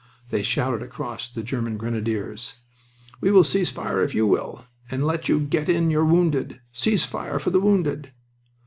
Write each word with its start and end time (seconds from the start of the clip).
They 0.31 0.41
shouted 0.41 0.81
across 0.81 1.29
to 1.29 1.35
the 1.35 1.43
German 1.43 1.77
grenadiers: 1.77 2.55
"We 3.19 3.29
will 3.29 3.43
cease 3.43 3.69
fire 3.69 4.01
if 4.01 4.15
you 4.15 4.25
will, 4.25 4.65
and 4.89 5.05
let 5.05 5.29
you 5.29 5.39
get 5.41 5.69
in 5.69 5.91
your 5.91 6.05
wounded... 6.05 6.59
Cease 6.71 7.05
fire 7.05 7.37
for 7.37 7.51
the 7.51 7.59
wounded!" 7.59 8.11